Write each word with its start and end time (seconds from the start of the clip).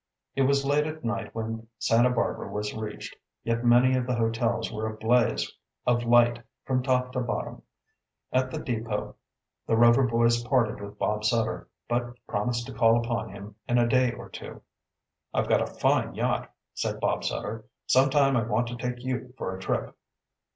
It 0.35 0.41
was 0.47 0.65
late 0.65 0.87
at 0.87 1.05
night 1.05 1.35
when 1.35 1.67
Santa 1.77 2.09
Barbara 2.09 2.51
was 2.51 2.73
reached, 2.73 3.15
yet 3.43 3.63
many 3.63 3.95
of 3.95 4.07
the 4.07 4.15
hotels 4.15 4.71
were 4.73 4.87
a 4.89 4.97
blaze 4.97 5.55
of 5.85 6.05
light 6.05 6.41
from 6.65 6.81
top 6.81 7.11
to 7.11 7.19
bottom. 7.19 7.61
At 8.31 8.49
the 8.49 8.57
depot 8.57 9.15
the 9.67 9.77
Rover 9.77 10.01
boys 10.07 10.43
parted 10.43 10.81
with 10.81 10.97
Bob 10.97 11.23
Sutter, 11.23 11.69
but 11.87 12.15
promised 12.25 12.65
to 12.65 12.73
call 12.73 12.97
upon 12.97 13.29
him 13.29 13.53
in 13.69 13.77
a 13.77 13.87
day 13.87 14.11
or 14.13 14.27
two. 14.27 14.63
"I've 15.35 15.47
got 15.47 15.61
a 15.61 15.67
fine 15.67 16.15
yacht," 16.15 16.51
said 16.73 16.99
Bob 16.99 17.23
Sutter. 17.23 17.65
"Some 17.85 18.09
time 18.09 18.35
I 18.35 18.41
want 18.41 18.69
to 18.69 18.77
take 18.77 19.03
you 19.03 19.35
for 19.37 19.55
a 19.55 19.59
trip." 19.59 19.95